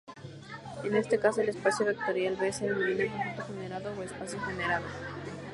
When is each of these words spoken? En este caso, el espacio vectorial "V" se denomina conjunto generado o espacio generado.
En 0.83 0.95
este 0.95 1.19
caso, 1.19 1.41
el 1.41 1.49
espacio 1.49 1.85
vectorial 1.85 2.35
"V" 2.35 2.51
se 2.51 2.65
denomina 2.65 3.05
conjunto 3.13 3.43
generado 3.45 3.93
o 3.95 4.01
espacio 4.01 4.39
generado. 4.41 4.83